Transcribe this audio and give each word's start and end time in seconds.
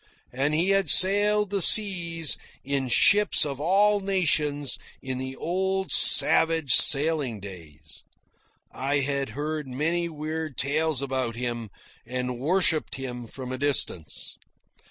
And 0.33 0.55
he 0.55 0.69
had 0.71 0.89
sailed 0.89 1.51
the 1.51 1.61
seas 1.61 2.35
in 2.63 2.87
ships 2.89 3.45
of 3.45 3.59
all 3.59 3.99
nations 3.99 4.79
in 4.99 5.19
the 5.19 5.35
old 5.35 5.91
savage 5.91 6.71
sailing 6.73 7.39
days. 7.39 8.03
I 8.71 9.01
had 9.01 9.29
heard 9.37 9.67
many 9.67 10.09
weird 10.09 10.57
tales 10.57 11.03
about 11.03 11.35
him, 11.35 11.69
and 12.03 12.39
worshipped 12.39 12.95
him 12.95 13.27
from 13.27 13.51
a 13.51 13.59
distance. 13.59 14.39